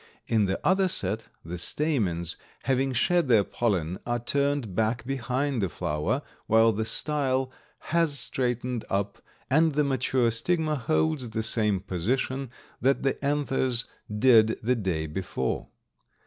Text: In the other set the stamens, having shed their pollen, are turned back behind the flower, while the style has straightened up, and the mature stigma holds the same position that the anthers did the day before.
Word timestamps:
In 0.25 0.45
the 0.47 0.59
other 0.67 0.87
set 0.87 1.27
the 1.45 1.59
stamens, 1.59 2.35
having 2.63 2.91
shed 2.91 3.27
their 3.27 3.43
pollen, 3.43 3.99
are 4.03 4.17
turned 4.17 4.73
back 4.73 5.05
behind 5.05 5.61
the 5.61 5.69
flower, 5.69 6.23
while 6.47 6.71
the 6.71 6.85
style 6.85 7.51
has 7.93 8.17
straightened 8.17 8.83
up, 8.89 9.21
and 9.47 9.73
the 9.73 9.83
mature 9.83 10.31
stigma 10.31 10.75
holds 10.75 11.29
the 11.29 11.43
same 11.43 11.81
position 11.81 12.49
that 12.81 13.03
the 13.03 13.23
anthers 13.23 13.85
did 14.09 14.57
the 14.63 14.73
day 14.75 15.05
before. 15.05 15.67